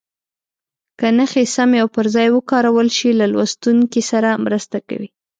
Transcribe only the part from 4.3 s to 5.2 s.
مرسته کوي.